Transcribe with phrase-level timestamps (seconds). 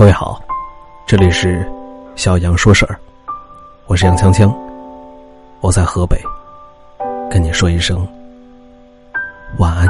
[0.00, 0.42] 各位好，
[1.06, 1.70] 这里是
[2.16, 2.98] 小杨说事儿，
[3.84, 4.50] 我是杨锵锵，
[5.60, 6.18] 我在河北，
[7.30, 8.08] 跟你说一声
[9.58, 9.86] 晚安。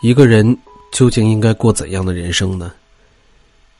[0.00, 0.56] 一个人
[0.90, 2.72] 究竟应该过怎样的人生呢？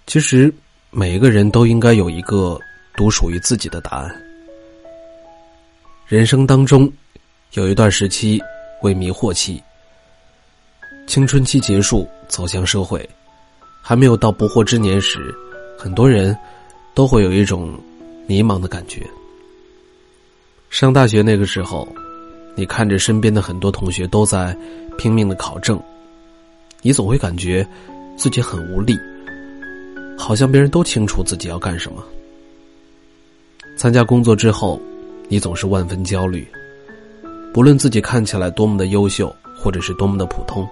[0.07, 0.53] 其实，
[0.91, 2.61] 每一个人都应该有一个
[2.97, 4.23] 独属于自己的答案。
[6.07, 6.91] 人生当中，
[7.53, 8.41] 有一段时期
[8.83, 9.63] 为迷惑期，
[11.07, 13.09] 青春期结束，走向社会，
[13.83, 15.35] 还没有到不惑之年时，
[15.77, 16.37] 很多人
[16.95, 17.79] 都会有一种
[18.27, 19.05] 迷茫的感觉。
[20.71, 21.87] 上大学那个时候，
[22.55, 24.57] 你看着身边的很多同学都在
[24.97, 25.81] 拼命的考证。
[26.83, 27.67] 你总会感觉
[28.17, 28.97] 自己很无力，
[30.17, 32.05] 好像别人都清楚自己要干什么。
[33.77, 34.81] 参加工作之后，
[35.29, 36.49] 你总是万分焦虑，
[37.53, 40.67] 不论自己看起来多么的优秀，或者是多么的普通，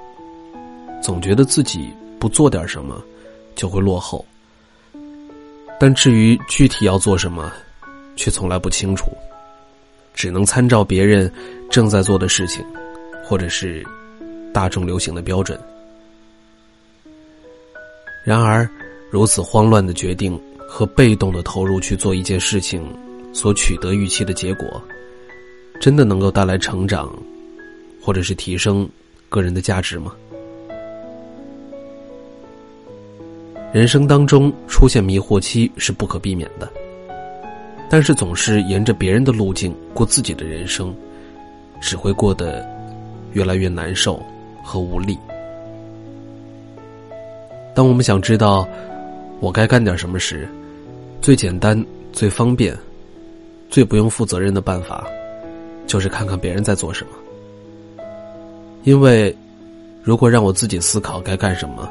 [1.03, 3.01] 总觉得自己不做点什么
[3.55, 4.25] 就会落后。
[5.79, 7.53] 但至于具体要做什么，
[8.17, 9.13] 却从来不清楚，
[10.15, 11.31] 只能参照别人
[11.69, 12.65] 正在做的事情，
[13.23, 13.85] 或者是
[14.53, 15.61] 大众流行的标准。
[18.25, 18.67] 然而，
[19.11, 20.41] 如此慌乱的决定
[20.77, 22.83] 和被动的投入去做一件事情，
[23.33, 24.83] 所取得预期的结果，
[25.81, 27.17] 真的能够带来成长，
[28.03, 28.89] 或者是提升
[29.29, 30.13] 个人的价值吗？
[33.73, 36.69] 人生当中出现迷惑期是不可避免的，
[37.89, 40.93] 但是总是沿着别人的路径过自己的人生，
[41.81, 42.69] 只会过得
[43.33, 44.21] 越来越难受
[44.61, 45.17] 和无力。
[47.77, 48.69] 当我们想知道
[49.39, 50.49] 我该干点什么时，
[51.25, 52.79] 最简单、最方便、
[53.71, 55.07] 最不用负责任的办法，
[55.87, 57.13] 就是看看别人在做什么。
[58.83, 59.35] 因为，
[60.03, 61.91] 如果让我自己思考该干什么，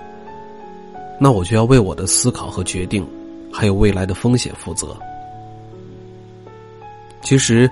[1.19, 3.03] 那我就要为我的思考和决定，
[3.51, 4.95] 还有未来的风险负责。
[7.23, 7.67] 其实，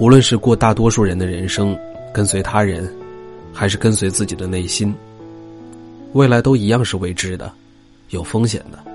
[0.00, 1.78] 无论是过大多数人的人生，
[2.10, 2.90] 跟随他人，
[3.52, 4.94] 还是跟随自己的内心。
[6.14, 7.52] 未来都一样是未知的，
[8.08, 8.91] 有风险的。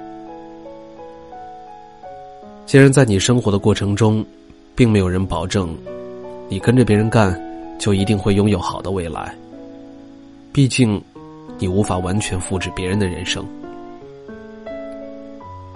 [2.67, 4.23] 既然在你生活的过程中，
[4.75, 5.73] 并没有人保证，
[6.49, 7.33] 你跟着别人干，
[7.79, 9.33] 就一定会拥有好的未来。
[10.51, 11.01] 毕竟，
[11.57, 13.45] 你无法完全复制别人的人生。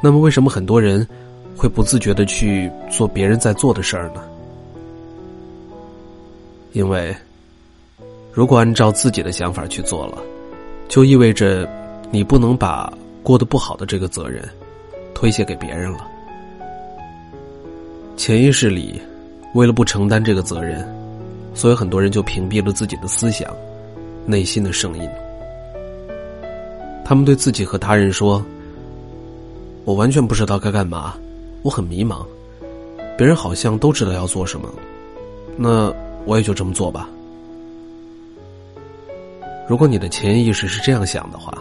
[0.02, 1.08] 那么，为什么很多人
[1.56, 4.22] 会不自觉的去做别人在做的事儿呢？
[6.74, 7.16] 因为，
[8.34, 10.18] 如果按照自己的想法去做了。
[10.90, 11.66] 就意味着，
[12.12, 12.92] 你不能把
[13.24, 14.44] 过得不好的这个责任
[15.14, 16.11] 推卸给别人了。
[18.22, 19.02] 潜意识里，
[19.56, 20.88] 为了不承担这个责任，
[21.56, 23.52] 所以很多人就屏蔽了自己的思想、
[24.28, 25.10] 内心的声音。
[27.04, 28.46] 他们对自己和他人说
[29.86, 31.16] ：“我完全不知道该干嘛，
[31.64, 32.24] 我很迷茫。
[33.18, 34.70] 别人好像都知道要做什么，
[35.58, 35.92] 那
[36.26, 37.10] 我也就这么做吧。”
[39.68, 41.58] 如果你的潜意识是这样想的话，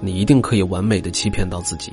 [0.00, 1.90] 你一定可以完美的欺骗到自己。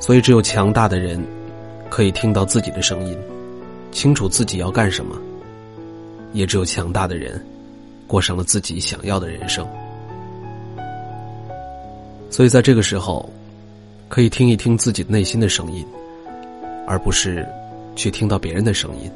[0.00, 1.22] 所以，只有强大的人，
[1.90, 3.16] 可以听到自己的声音，
[3.92, 5.16] 清楚自己要干什么；
[6.32, 7.44] 也只有强大的人，
[8.06, 9.66] 过上了自己想要的人生。
[12.30, 13.28] 所以，在这个时候，
[14.08, 15.84] 可以听一听自己内心的声音，
[16.86, 17.46] 而不是
[17.96, 19.10] 去听到别人的声音。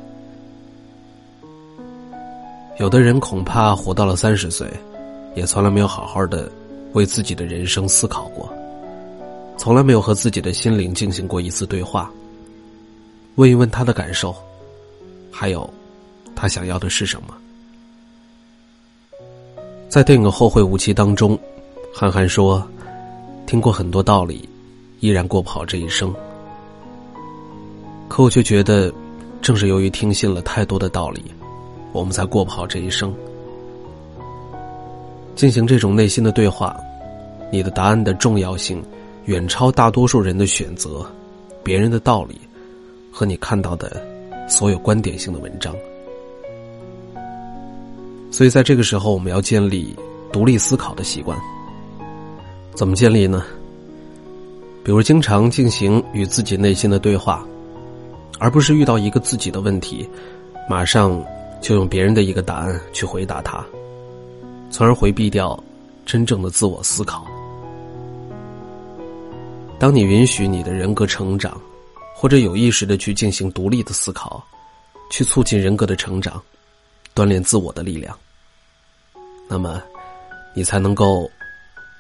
[2.79, 4.67] 有的人恐怕活到了三十岁，
[5.37, 6.51] 也从来没有好好的
[6.95, 8.53] 为自己的人生思考过，
[9.63, 12.11] 从来没有和自己的心灵进行过一次对话，
[13.37, 14.35] 问一问他的感受，
[15.31, 15.73] 还有
[16.35, 17.37] 他想要的是什么。
[19.89, 21.39] 在电影《后会无期》当中，
[21.95, 22.67] 韩寒说
[23.47, 24.49] ：“听过很多道理，
[24.99, 26.13] 依然过不好这一生。”
[28.11, 28.93] 可我却觉得，
[29.41, 31.23] 正是由于听信了太多的道理。
[31.93, 33.15] 我们才过不好这一生。
[35.37, 36.77] 进行这种内心的对话，
[37.53, 38.83] 你的答案的重要性
[39.27, 41.05] 远超大多数人的选择、
[41.63, 42.41] 别人的道理
[43.11, 44.05] 和你看到的
[44.49, 45.75] 所有观点性的文章。
[48.31, 49.95] 所以，在这个时候，我们要建立
[50.33, 51.39] 独立思考的习惯。
[52.75, 53.45] 怎么建立呢？
[54.85, 57.47] 比如，经常进行与自己内心的对话，
[58.39, 60.09] 而不是遇到一个自己的问题，
[60.69, 61.23] 马上。
[61.63, 63.65] 就用别人的一个答案去回答他，
[64.69, 65.57] 从而回避掉
[66.05, 67.25] 真正的自我思考。
[69.83, 71.61] 当你允许你的人格成长，
[72.15, 74.41] 或者有意识的去进行独立的思考，
[75.11, 76.41] 去促进人格的成长，
[77.17, 78.17] 锻炼自我的力量，
[79.49, 79.83] 那么，
[80.55, 81.29] 你才能够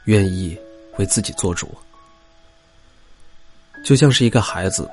[0.04, 0.56] 愿意
[0.96, 1.74] 为自己做主。
[3.84, 4.88] 就像是一个孩子，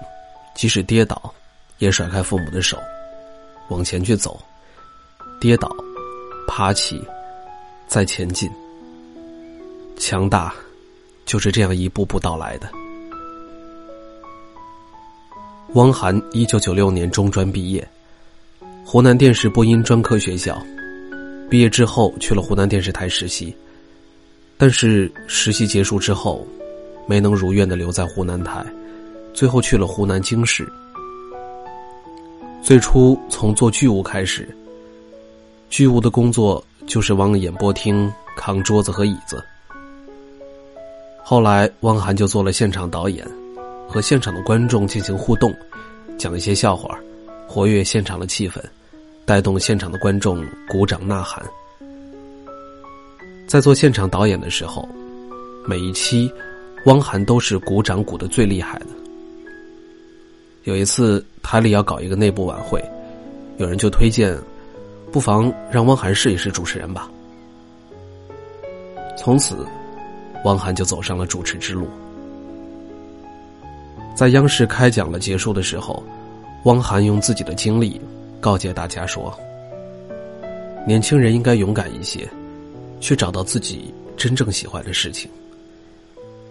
[0.56, 1.32] 即使跌倒，
[1.78, 2.76] 也甩开父母的手，
[3.68, 4.42] 往前去走，
[5.40, 5.72] 跌倒，
[6.48, 7.00] 爬起，
[7.88, 8.50] 再前进。
[9.96, 10.52] 强大，
[11.24, 12.68] 就是这样一步步到来的。
[15.76, 17.88] 汪涵一九九六年中专毕业，
[18.84, 20.60] 湖南电视播音专科学校。
[21.48, 23.56] 毕业之后去了湖南电视台实习，
[24.58, 26.46] 但是实习结束之后，
[27.06, 28.66] 没能如愿的留在湖南台，
[29.32, 30.68] 最后去了湖南经视。
[32.64, 34.50] 最初从做剧务开始，
[35.70, 39.44] 剧务的工作就是往演播厅扛桌子和椅子。
[41.24, 43.24] 后来汪涵就做了现场导演。
[43.90, 45.52] 和现场的观众进行互动，
[46.16, 46.96] 讲一些笑话，
[47.48, 48.62] 活跃现场的气氛，
[49.26, 51.44] 带动现场的观众鼓掌呐喊。
[53.48, 54.88] 在做现场导演的时候，
[55.66, 56.32] 每一期，
[56.86, 58.86] 汪涵都是鼓掌鼓的最厉害的。
[60.66, 62.80] 有一次台里要搞一个内部晚会，
[63.58, 64.38] 有人就推荐，
[65.12, 67.10] 不妨让汪涵试一试主持人吧。
[69.18, 69.66] 从此，
[70.46, 71.88] 汪涵就走上了主持之路。
[74.20, 76.04] 在央视开讲了结束的时候，
[76.66, 78.02] 汪涵用自己的经历
[78.42, 79.34] 告诫大家说
[80.86, 82.28] ：“年轻人应该勇敢一些，
[83.00, 85.32] 去找到自己真正喜欢的事情。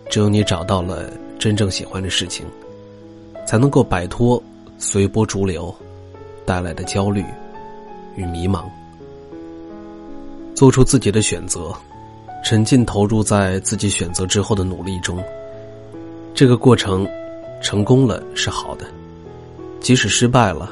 [0.09, 2.47] 只有你找到了真正喜欢的事情，
[3.47, 4.43] 才能够摆脱
[4.79, 5.75] 随波逐流
[6.47, 7.23] 带来的焦虑
[8.17, 8.65] 与迷茫，
[10.55, 11.71] 做出自己的选择，
[12.43, 15.23] 沉浸投入在自己选择之后的努力中。
[16.33, 17.07] 这个过程。”
[17.61, 18.87] 成功了是好的，
[19.81, 20.71] 即使失败了，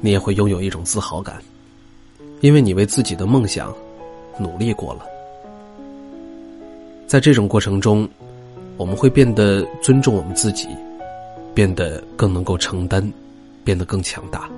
[0.00, 1.36] 你也会拥有一种自豪感，
[2.40, 3.74] 因为你为自己的梦想
[4.38, 5.06] 努力过了。
[7.06, 8.08] 在这种过程中，
[8.76, 10.66] 我们会变得尊重我们自己，
[11.54, 13.12] 变得更能够承担，
[13.62, 14.48] 变得更强大。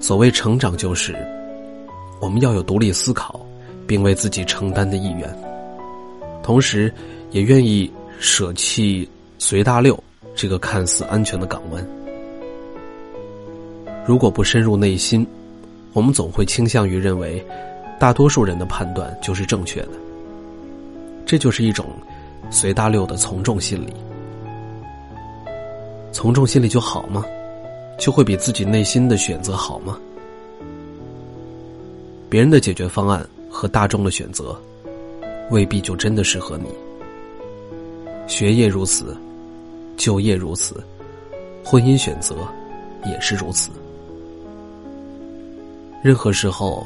[0.00, 1.16] 所谓成长，就是
[2.20, 3.40] 我们要有独立思考，
[3.86, 5.34] 并为自己承担的意愿，
[6.42, 6.92] 同时
[7.30, 9.08] 也愿意舍弃。
[9.44, 10.00] 随大溜，
[10.36, 11.84] 这个看似安全的港湾，
[14.06, 15.26] 如果不深入内心，
[15.92, 17.44] 我们总会倾向于认为，
[17.98, 19.88] 大多数人的判断就是正确的。
[21.26, 21.86] 这就是一种
[22.52, 23.92] 随大溜的从众心理。
[26.12, 27.24] 从众心理就好吗？
[27.98, 29.98] 就会比自己内心的选择好吗？
[32.30, 34.56] 别人的解决方案和大众的选择，
[35.50, 36.68] 未必就真的适合你。
[38.28, 39.16] 学业如此。
[40.02, 40.82] 就业如此，
[41.64, 42.34] 婚姻选择
[43.06, 43.70] 也是如此。
[46.02, 46.84] 任何时候，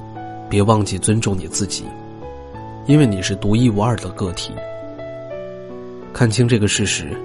[0.51, 1.85] 别忘记尊重你自己，
[2.85, 4.53] 因为你是独一无二的个体。
[6.13, 7.17] 看清这个事实，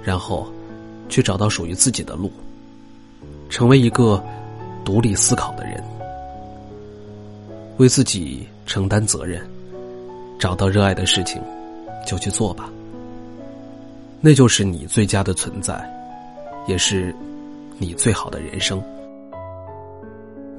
[0.00, 0.46] 然后
[1.08, 2.30] 去找到属于自己的路，
[3.50, 4.22] 成为一个
[4.84, 5.82] 独立思考的人，
[7.78, 9.44] 为自己承担责任，
[10.38, 11.42] 找到热爱的事情，
[12.06, 12.70] 就去做吧。
[14.26, 15.88] 那就是你最佳的存在，
[16.66, 17.14] 也是
[17.78, 18.82] 你最好的人生。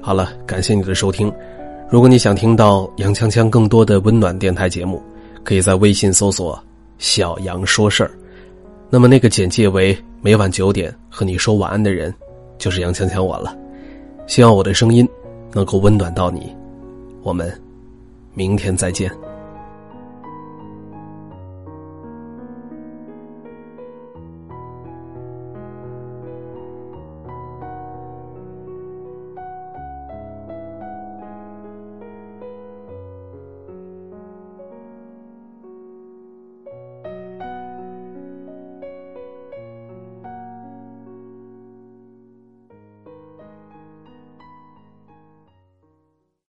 [0.00, 1.30] 好了，感谢你的收听。
[1.90, 5.02] 如果你想听到杨锵锵更多的温暖电台节目，
[5.44, 6.58] 可以在微信搜索
[6.96, 8.10] “小杨说事儿”。
[8.88, 12.14] 那么那个简介为每晚九点和你说晚安的人，
[12.56, 13.54] 就是杨锵锵我了。
[14.26, 15.06] 希望我的声音
[15.52, 16.56] 能够温暖到你。
[17.22, 17.52] 我们
[18.32, 19.12] 明天再见。